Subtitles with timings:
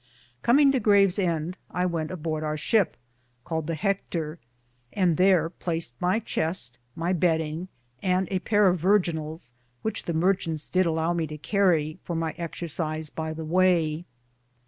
[0.41, 2.97] Comminge to Graves ende, I wente aborde our shipp,
[3.43, 4.39] Called the Heckter,
[4.91, 7.67] and thare placed my chiste, my bed inge,
[8.01, 9.53] and a pare of virginals,^
[9.83, 14.05] which the martchantes did alow me to carrie, for my exersize by the waye.